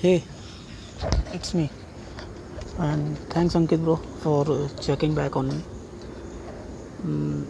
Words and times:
Hey, 0.00 0.22
it's 1.32 1.54
me. 1.54 1.70
And 2.78 3.18
thanks, 3.30 3.54
Ankit, 3.54 3.82
bro, 3.82 3.96
for 3.96 4.48
uh, 4.48 4.68
checking 4.80 5.12
back 5.12 5.34
on 5.34 5.48
me. 5.48 5.62
Mm, 7.04 7.46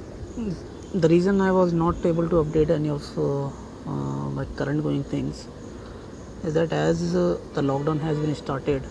the 0.94 1.08
reason 1.10 1.42
I 1.42 1.52
was 1.52 1.74
not 1.74 2.06
able 2.06 2.26
to 2.30 2.36
update 2.42 2.70
any 2.70 2.88
of 2.88 3.04
uh, 3.18 3.48
uh, 3.48 4.30
my 4.30 4.46
current 4.56 4.82
going 4.82 5.04
things 5.04 5.46
is 6.42 6.54
that 6.54 6.72
as 6.72 7.14
uh, 7.14 7.38
the 7.52 7.60
lockdown 7.60 8.00
has 8.00 8.16
been 8.18 8.34
started 8.34 8.82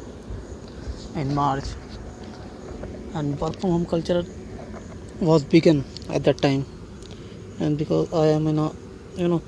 in 1.16 1.34
March 1.34 1.66
and 3.16 3.40
work 3.42 3.60
from 3.60 3.72
home 3.72 3.86
culture 3.88 4.24
was 5.20 5.44
begun 5.44 5.84
at 6.10 6.24
that 6.26 6.38
time, 6.40 6.66
and 7.60 7.78
because 7.78 8.14
I 8.14 8.28
am 8.28 8.46
in 8.48 8.60
a 8.60 8.72
you 9.16 9.28
know 9.28 9.42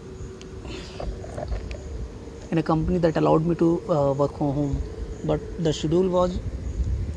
in 2.52 2.58
a 2.58 2.64
company 2.64 2.98
that 3.00 3.18
allowed 3.18 3.46
me 3.46 3.56
to 3.56 3.82
uh, 3.90 4.14
work 4.14 4.38
from 4.38 4.54
home. 4.54 4.84
But 5.24 5.42
the 5.58 5.74
schedule 5.74 6.10
was 6.10 6.40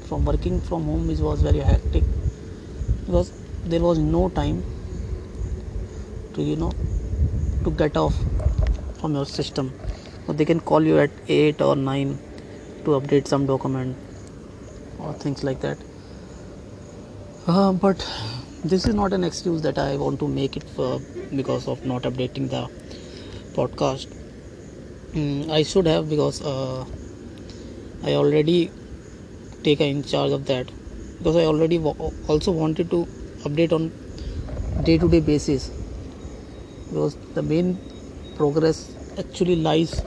from 0.05 0.25
working 0.25 0.61
from 0.61 0.85
home 0.85 1.11
it 1.11 1.19
was 1.19 1.43
very 1.43 1.61
hectic. 1.61 2.05
Because 3.07 3.33
there 3.65 3.81
was 3.81 3.99
no 3.99 4.29
time 4.29 4.65
to 6.35 6.43
you 6.43 6.57
know 6.57 6.73
to 7.65 7.71
get 7.71 7.97
off 7.97 8.25
from 9.01 9.15
your 9.15 9.27
system. 9.27 9.75
So 10.27 10.33
they 10.33 10.45
can 10.45 10.61
call 10.61 10.83
you 10.83 10.99
at 10.99 11.11
8 11.29 11.61
or 11.61 11.77
9 11.77 12.19
to 12.85 12.91
update 13.01 13.27
some 13.27 13.47
document 13.47 13.97
or 14.99 15.13
things 15.15 15.43
like 15.43 15.61
that. 15.61 15.79
Uh, 17.47 17.73
but 17.73 18.07
this 18.65 18.87
is 18.87 18.95
not 18.95 19.13
an 19.13 19.25
excuse 19.25 19.61
that 19.63 19.77
i 19.77 19.97
want 19.97 20.21
to 20.21 20.29
make 20.29 20.57
it 20.57 20.63
for 20.75 21.03
because 21.35 21.67
of 21.67 21.85
not 21.85 22.03
updating 22.03 22.49
the 22.49 22.61
podcast 23.57 24.07
Mm, 25.15 25.51
I 25.51 25.63
should 25.63 25.87
have 25.87 26.09
because 26.09 26.41
uh, 26.43 26.85
I 28.03 28.15
already 28.15 28.71
taken 29.63 29.89
in 29.89 30.03
charge 30.05 30.33
of 30.33 30.47
that. 30.47 30.71
Because 31.19 31.37
I 31.37 31.45
already 31.45 31.79
also 31.79 32.53
wanted 32.53 32.91
to 32.91 33.07
update 33.45 33.73
on 33.73 33.93
day-to-day 34.85 35.21
basis. 35.21 35.71
Because 36.89 37.17
the 37.35 37.43
main 37.43 37.79
progress 38.37 38.95
actually 39.19 39.57
lies 39.57 40.03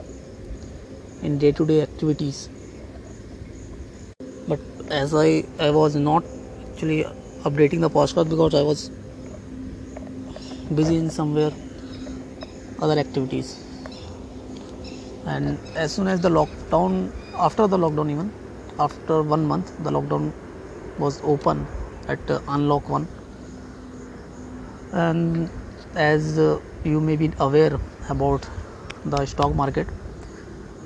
in 1.22 1.38
day-to-day 1.38 1.82
activities. 1.82 2.48
But 4.48 4.60
as 4.90 5.14
I 5.14 5.44
I 5.58 5.70
was 5.70 5.94
not 5.94 6.24
actually 6.72 7.04
updating 7.44 7.80
the 7.80 7.90
podcast 7.90 8.30
because 8.30 8.54
I 8.54 8.62
was 8.62 8.90
busy 10.74 10.96
in 10.96 11.10
somewhere 11.10 11.52
other 12.80 12.98
activities 12.98 13.65
and 15.26 15.58
as 15.74 15.92
soon 15.92 16.06
as 16.06 16.20
the 16.20 16.28
lockdown 16.28 17.10
after 17.46 17.66
the 17.66 17.78
lockdown 17.84 18.10
even 18.10 18.30
after 18.78 19.22
one 19.22 19.44
month 19.44 19.72
the 19.84 19.90
lockdown 19.90 20.32
was 20.98 21.20
open 21.22 21.66
at 22.08 22.30
uh, 22.30 22.40
unlock 22.48 22.88
one. 22.88 23.08
And 24.92 25.50
as 25.94 26.38
uh, 26.38 26.60
you 26.84 27.00
may 27.00 27.16
be 27.16 27.32
aware 27.38 27.78
about 28.08 28.48
the 29.04 29.26
stock 29.26 29.54
market 29.54 29.88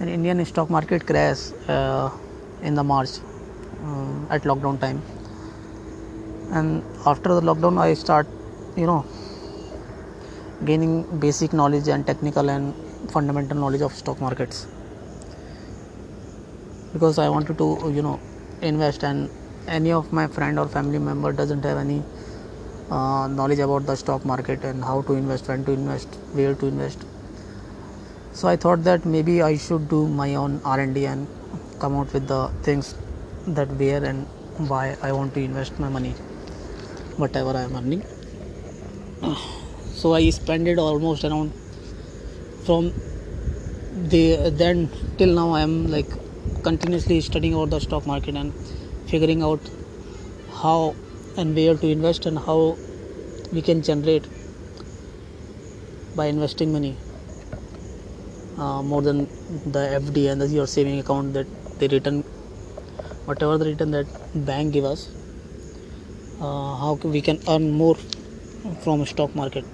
an 0.00 0.08
indian 0.08 0.44
stock 0.44 0.70
market 0.70 1.06
crash 1.06 1.52
uh, 1.68 2.10
in 2.62 2.74
the 2.74 2.82
march 2.82 3.10
uh, 3.84 4.34
at 4.34 4.42
lockdown 4.42 4.80
time. 4.80 5.02
And 6.52 6.82
after 7.06 7.34
the 7.34 7.42
lockdown 7.42 7.78
i 7.78 7.94
start 7.94 8.26
you 8.76 8.86
know 8.86 9.04
gaining 10.64 11.02
basic 11.20 11.52
knowledge 11.52 11.88
and 11.88 12.06
technical 12.06 12.50
and 12.50 12.74
fundamental 13.08 13.56
knowledge 13.56 13.80
of 13.82 13.92
stock 13.92 14.20
markets. 14.20 14.66
Because 16.92 17.18
i 17.18 17.28
wanted 17.28 17.56
to 17.58 17.92
you 17.94 18.02
know 18.02 18.18
invest 18.62 19.04
and 19.04 19.30
any 19.68 19.92
of 19.92 20.12
my 20.12 20.26
friend 20.26 20.58
or 20.58 20.68
family 20.68 20.98
member 20.98 21.32
doesn't 21.32 21.62
have 21.62 21.78
any 21.78 22.02
uh, 22.90 23.28
knowledge 23.28 23.60
about 23.60 23.86
the 23.86 23.94
stock 23.94 24.24
market 24.24 24.64
and 24.64 24.82
how 24.84 25.02
to 25.02 25.14
invest 25.14 25.48
when 25.48 25.64
to 25.64 25.72
invest 25.72 26.08
where 26.32 26.54
to 26.54 26.66
invest. 26.66 27.04
So 28.32 28.48
i 28.48 28.56
thought 28.56 28.84
that 28.84 29.04
maybe 29.04 29.42
i 29.42 29.56
should 29.56 29.88
do 29.88 30.06
my 30.08 30.34
own 30.34 30.60
r&d 30.64 31.06
and 31.06 31.26
come 31.78 31.96
out 31.96 32.12
with 32.12 32.26
the 32.28 32.48
things 32.62 32.94
that 33.46 33.68
where 33.82 34.04
and 34.04 34.26
why 34.68 34.96
i 35.02 35.12
want 35.12 35.34
to 35.34 35.40
invest 35.40 35.78
my 35.78 35.88
money 35.88 36.14
whatever 37.16 37.56
i 37.56 37.62
am 37.62 37.76
earning. 37.76 38.04
So 39.94 40.14
i 40.14 40.30
spent 40.30 40.66
it 40.68 40.78
almost 40.78 41.24
around 41.24 41.52
from 42.66 42.92
the 44.12 44.50
then 44.62 44.88
till 45.18 45.32
now 45.40 45.50
i 45.58 45.60
am 45.68 45.74
like 45.96 46.10
continuously 46.68 47.20
studying 47.20 47.54
about 47.54 47.70
the 47.70 47.80
stock 47.86 48.06
market 48.06 48.36
and 48.36 48.52
figuring 49.12 49.42
out 49.42 49.70
how 50.62 50.94
and 51.36 51.54
where 51.56 51.76
to 51.82 51.88
invest 51.96 52.26
and 52.26 52.38
how 52.38 52.58
we 53.52 53.62
can 53.68 53.82
generate 53.82 54.26
by 56.16 56.26
investing 56.26 56.72
money 56.72 56.96
uh, 58.58 58.82
more 58.82 59.02
than 59.02 59.18
the 59.76 59.84
FD 60.02 60.30
and 60.30 60.40
the, 60.40 60.46
your 60.48 60.66
saving 60.66 60.98
account 61.00 61.32
that 61.34 61.46
they 61.78 61.88
return 61.88 62.22
whatever 63.28 63.56
the 63.58 63.64
return 63.64 63.90
that 63.90 64.06
bank 64.34 64.72
give 64.72 64.84
us 64.84 65.08
uh, 66.40 66.74
how 66.82 66.98
we 67.02 67.20
can 67.20 67.38
earn 67.48 67.70
more 67.70 67.96
from 68.82 69.04
stock 69.06 69.34
market. 69.34 69.64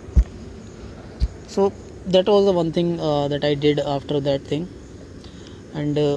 So 1.49 1.73
that 2.07 2.27
was 2.27 2.45
the 2.45 2.53
one 2.53 2.73
thing 2.73 3.01
uh, 3.01 3.29
that 3.29 3.45
I 3.45 3.55
did 3.55 3.81
after 3.81 4.21
that 4.21 4.43
thing, 4.43 4.69
and 5.75 5.99
uh, 5.99 6.17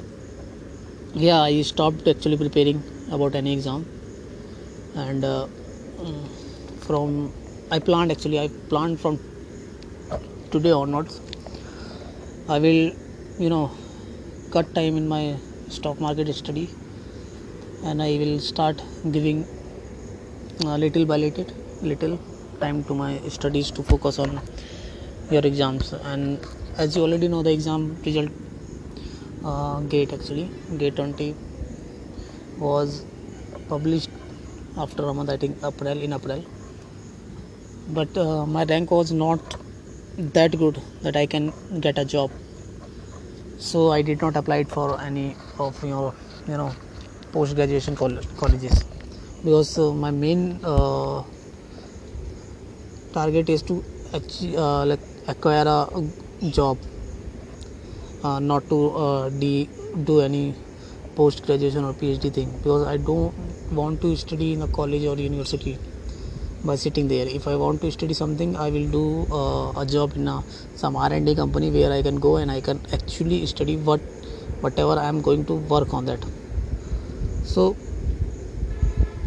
yeah, 1.14 1.40
I 1.40 1.62
stopped 1.62 2.06
actually 2.06 2.36
preparing 2.36 2.82
about 3.10 3.34
any 3.34 3.52
exam, 3.52 3.86
and 4.94 5.24
uh, 5.24 5.46
mm, 5.98 6.28
from 6.86 7.32
I 7.70 7.78
planned 7.78 8.12
actually 8.12 8.38
I 8.38 8.48
planned 8.68 9.00
from 9.00 9.18
today 10.50 10.70
onwards. 10.70 11.20
I 12.48 12.58
will, 12.58 12.92
you 13.38 13.48
know, 13.48 13.70
cut 14.52 14.74
time 14.74 14.96
in 14.96 15.08
my 15.08 15.36
stock 15.68 16.00
market 16.00 16.32
study, 16.34 16.68
and 17.84 18.02
I 18.02 18.16
will 18.18 18.38
start 18.38 18.82
giving 19.10 19.46
uh, 20.64 20.76
little 20.76 21.04
by 21.04 21.16
little, 21.16 21.46
little 21.82 22.18
time 22.60 22.84
to 22.84 22.94
my 22.94 23.18
studies 23.28 23.70
to 23.72 23.82
focus 23.82 24.18
on 24.18 24.40
your 25.30 25.46
exams. 25.46 25.92
And 25.92 26.38
as 26.76 26.96
you 26.96 27.02
already 27.02 27.28
know 27.28 27.42
the 27.42 27.52
exam 27.52 27.96
result 28.04 28.30
uh, 29.44 29.80
gate 29.80 30.12
actually 30.12 30.50
gate 30.76 30.96
20 30.96 31.34
was 32.58 33.04
published 33.68 34.10
after 34.76 35.04
Ramadan 35.04 35.34
I 35.34 35.38
think 35.38 35.56
April 35.64 36.02
in 36.02 36.12
April. 36.12 36.44
But 37.88 38.16
uh, 38.16 38.46
my 38.46 38.64
rank 38.64 38.90
was 38.90 39.12
not 39.12 39.56
that 40.18 40.56
good 40.58 40.80
that 41.02 41.16
I 41.16 41.26
can 41.26 41.52
get 41.80 41.98
a 41.98 42.04
job. 42.04 42.30
So 43.58 43.90
I 43.92 44.02
did 44.02 44.20
not 44.20 44.36
apply 44.36 44.64
for 44.64 45.00
any 45.00 45.36
of 45.58 45.82
your 45.84 46.14
you 46.46 46.56
know 46.56 46.72
post 47.32 47.54
graduation 47.54 47.96
colleges. 47.96 48.84
Because 49.44 49.78
uh, 49.78 49.92
my 49.92 50.10
main 50.10 50.60
uh, 50.62 51.22
target 53.12 53.48
is 53.48 53.62
to 53.62 53.82
achieve, 54.12 54.56
uh, 54.56 54.84
like 54.86 55.00
acquire 55.28 55.66
a 55.66 56.50
job 56.50 56.78
uh, 58.22 58.38
not 58.38 58.68
to 58.68 58.90
uh, 58.90 59.28
de- 59.30 59.68
do 60.04 60.20
any 60.20 60.54
post 61.14 61.44
graduation 61.46 61.84
or 61.84 61.94
phd 61.94 62.32
thing. 62.32 62.50
Because 62.62 62.86
i 62.86 62.96
don't 62.96 63.34
want 63.70 64.00
to 64.00 64.16
study 64.16 64.52
in 64.52 64.62
a 64.62 64.68
college 64.68 65.04
or 65.04 65.16
university 65.16 65.78
by 66.64 66.76
sitting 66.76 67.08
there. 67.08 67.26
If 67.26 67.46
i 67.48 67.56
want 67.56 67.80
to 67.82 67.90
study 67.90 68.14
something 68.14 68.56
i 68.56 68.70
will 68.70 68.88
do 68.88 69.26
uh, 69.30 69.80
a 69.80 69.86
job 69.86 70.12
in 70.16 70.28
a, 70.28 70.42
some 70.74 70.96
r&d 70.96 71.34
company 71.34 71.70
where 71.70 71.92
i 71.92 72.02
can 72.02 72.16
go 72.16 72.36
and 72.36 72.50
i 72.50 72.60
can 72.60 72.80
actually 72.92 73.46
study 73.46 73.76
what 73.76 74.00
whatever 74.60 74.98
i 74.98 75.06
am 75.06 75.20
going 75.22 75.44
to 75.46 75.54
work 75.54 75.94
on 75.94 76.04
that. 76.06 76.24
So 77.42 77.76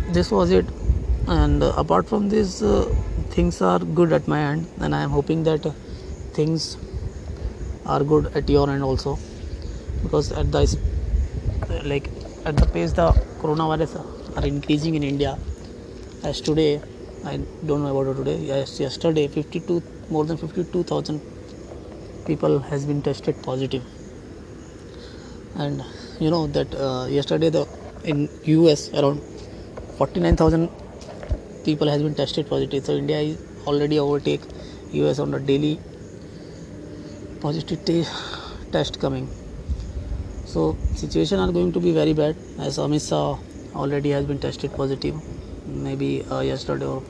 this 0.08 0.32
was 0.32 0.52
it. 0.52 0.66
And 1.28 1.64
uh, 1.64 1.74
apart 1.78 2.08
from 2.08 2.30
this 2.30 2.62
uh, 2.62 2.90
things 3.36 3.62
are 3.62 3.80
good 4.00 4.14
at 4.18 4.28
my 4.34 4.40
end 4.52 4.68
and 4.80 4.96
i 4.96 5.02
am 5.06 5.12
hoping 5.18 5.44
that 5.50 5.66
things 6.38 6.78
are 7.86 8.04
good 8.04 8.30
at 8.36 8.50
your 8.50 8.70
end 8.70 8.84
also. 8.84 9.20
Because 10.02 10.32
at 10.32 10.52
the 10.52 10.62
like 11.84 12.10
at 12.46 12.58
the 12.58 12.68
pace 12.68 12.92
the 12.94 13.08
coronavirus 13.42 14.06
are 14.38 14.46
increasing 14.46 14.96
in 14.96 15.04
india 15.04 15.32
as 16.30 16.42
today 16.48 16.82
i 17.32 17.34
don't 17.66 17.84
know 17.84 17.92
about 17.98 18.18
today 18.18 18.38
yes 18.52 18.80
yesterday 18.80 19.28
52 19.28 19.82
more 20.10 20.26
than 20.26 20.38
52000 20.38 21.22
people 22.26 22.60
has 22.60 22.86
been 22.86 23.02
tested 23.02 23.42
positive. 23.42 23.84
And 25.56 25.84
you 26.20 26.30
know 26.30 26.48
that 26.48 26.74
uh, 26.76 27.06
yesterday 27.10 27.50
the 27.50 27.68
in 28.04 28.30
us 28.46 28.94
around 28.94 29.22
49000 29.98 30.83
people 31.64 31.88
has 31.88 32.02
been 32.02 32.16
tested 32.16 32.48
positive. 32.48 32.86
So 32.86 32.94
india 32.96 33.20
is 33.20 33.38
already 33.66 34.00
overtake 34.00 34.42
us 34.94 35.20
on 35.20 35.34
a 35.34 35.40
daily 35.40 35.80
positive 37.42 37.84
t- 37.86 38.06
test 38.72 39.00
coming. 39.00 39.30
So 40.46 40.78
situation 40.96 41.40
are 41.40 41.52
going 41.52 41.72
to 41.74 41.80
be 41.80 41.92
very 41.92 42.14
bad. 42.14 42.36
As 42.60 42.78
Amit 42.78 43.12
already 43.76 44.12
has 44.12 44.26
been 44.26 44.40
tested 44.40 44.72
positive 44.74 45.16
maybe 45.66 46.24
uh, 46.32 46.42
yesterday 46.42 46.86
or 46.86 47.04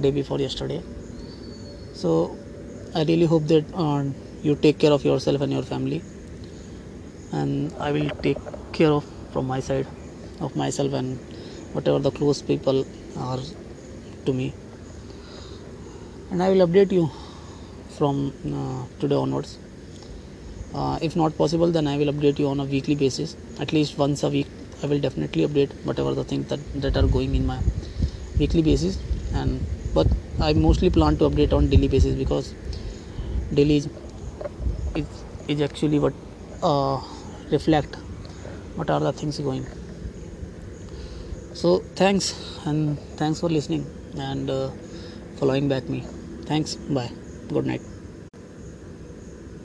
day 0.00 0.10
before 0.10 0.38
yesterday. 0.38 0.82
So 1.94 2.36
I 2.94 3.04
really 3.04 3.26
hope 3.26 3.46
that 3.46 3.64
uh, 3.74 4.04
you 4.42 4.56
take 4.56 4.78
care 4.78 4.92
of 4.92 5.04
yourself 5.04 5.40
and 5.40 5.52
your 5.52 5.62
family. 5.62 6.02
And 7.32 7.72
I 7.78 7.92
will 7.92 8.10
take 8.22 8.38
care 8.72 8.90
of 8.90 9.04
from 9.32 9.46
my 9.46 9.60
side 9.60 9.86
of 10.40 10.56
myself 10.56 10.92
and 10.92 11.18
whatever 11.72 11.98
the 11.98 12.10
close 12.10 12.42
people 12.42 12.86
are 13.16 13.38
to 14.26 14.32
me. 14.32 14.52
And 16.30 16.42
I 16.42 16.50
will 16.50 16.66
update 16.66 16.92
you 16.92 17.10
from 18.00 18.32
uh, 18.58 19.00
today 19.00 19.16
onwards. 19.16 19.58
Uh, 20.74 20.98
if 21.02 21.16
not 21.16 21.36
possible 21.36 21.70
then 21.72 21.88
I 21.88 21.96
will 21.98 22.12
update 22.12 22.38
you 22.38 22.48
on 22.48 22.60
a 22.60 22.64
weekly 22.64 22.94
basis. 22.94 23.36
At 23.60 23.72
least 23.72 23.98
once 23.98 24.22
a 24.22 24.28
week 24.28 24.46
I 24.82 24.86
will 24.86 25.00
definitely 25.00 25.46
update 25.46 25.72
whatever 25.84 26.14
the 26.14 26.24
things 26.24 26.48
that, 26.48 26.60
that 26.80 26.96
are 26.96 27.06
going 27.06 27.34
in 27.34 27.46
my 27.46 27.60
weekly 28.38 28.62
basis. 28.62 28.98
And 29.34 29.60
but 29.92 30.06
I 30.40 30.52
mostly 30.52 30.90
plan 30.90 31.18
to 31.18 31.28
update 31.28 31.52
on 31.52 31.68
daily 31.68 31.88
basis 31.88 32.14
because 32.14 32.54
daily 33.52 33.78
is, 33.78 33.88
is, 34.94 35.06
is 35.48 35.60
actually 35.60 35.98
what 35.98 36.14
uh, 36.62 37.00
reflect 37.50 37.96
what 38.76 38.88
are 38.88 39.00
the 39.00 39.12
things 39.12 39.38
going. 39.38 39.66
So 41.54 41.80
thanks 41.96 42.34
and 42.64 42.98
thanks 43.18 43.40
for 43.40 43.50
listening 43.50 43.99
and 44.18 44.50
uh, 44.50 44.70
following 45.36 45.68
back 45.68 45.88
me. 45.88 46.04
Thanks. 46.46 46.76
Bye. 46.88 47.10
Good 47.48 47.66
night 47.66 47.99